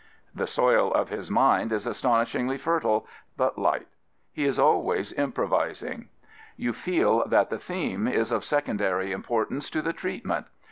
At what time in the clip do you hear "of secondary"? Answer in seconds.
8.31-9.11